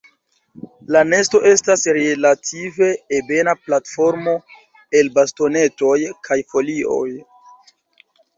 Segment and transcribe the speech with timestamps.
[0.93, 4.33] La nesto estas relative ebena platformo
[5.01, 5.93] el bastonetoj
[6.31, 7.07] kaj folioj.